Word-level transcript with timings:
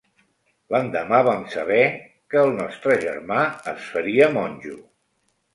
L'endemà 0.75 1.19
vam 1.27 1.43
saber 1.57 1.83
que 2.33 2.41
el 2.45 2.55
nostre 2.63 2.97
germà 3.05 3.45
es 3.75 3.87
faria 3.93 4.31
monjo. 4.39 4.77